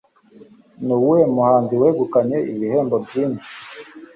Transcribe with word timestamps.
Nuwuhe 0.85 1.23
muhanzi 1.35 1.73
wegukanye 1.81 2.37
ibihembo 2.51 2.95
byinshi 3.05 3.49